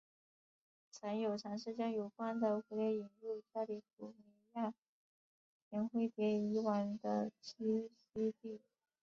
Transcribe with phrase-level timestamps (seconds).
[0.89, 4.15] 曾有尝试将有关的蝴蝶引入加利福尼
[4.53, 4.73] 亚
[5.69, 8.59] 甜灰蝶以往的栖息地。